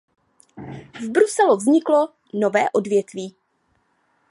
V 0.99 1.09
Bruselu 1.09 1.55
vzniklo 1.57 2.09
nové 2.33 2.69
odvětví. 2.69 3.35